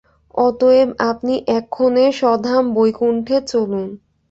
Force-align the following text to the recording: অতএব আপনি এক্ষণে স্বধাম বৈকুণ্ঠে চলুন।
অতএব 0.35 0.89
আপনি 1.09 1.33
এক্ষণে 1.57 2.05
স্বধাম 2.11 2.63
বৈকুণ্ঠে 2.73 3.37
চলুন। 3.47 3.87